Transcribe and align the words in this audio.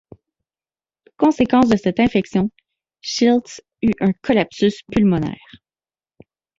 Conséquence 1.17 1.69
de 1.69 1.77
cette 1.77 1.99
infection, 1.99 2.49
Shilts 3.01 3.61
eut 3.83 3.93
un 3.99 4.13
collapsus 4.23 4.81
pulmonaire. 4.91 5.37